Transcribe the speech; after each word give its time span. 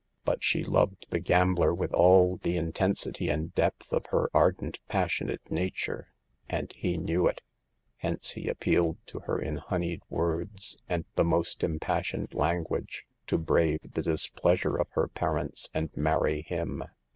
But 0.25 0.41
she 0.43 0.63
loved 0.63 1.11
the 1.11 1.19
gambler 1.19 1.75
with 1.75 1.93
all 1.93 2.37
the 2.37 2.57
intensity 2.57 3.29
and 3.29 3.53
depth 3.53 3.93
of 3.93 4.07
her 4.07 4.31
ardent, 4.33 4.79
passionate 4.87 5.41
nature, 5.51 6.11
and 6.49 6.73
he 6.75 6.97
knew 6.97 7.27
it. 7.27 7.41
Hence 7.97 8.31
he 8.31 8.47
appealed 8.49 8.97
to 9.05 9.19
her 9.19 9.39
in 9.39 9.57
honeyed 9.57 10.01
words 10.09 10.79
and 10.89 11.05
the 11.13 11.23
most 11.23 11.61
impassioned 11.63 12.33
language 12.33 13.05
to 13.27 13.37
brave 13.37 13.93
the 13.93 14.01
displeasure 14.01 14.75
of 14.75 14.87
her 14.93 15.07
parents 15.07 15.69
and 15.71 15.95
marry 15.95 16.41
him. 16.41 16.83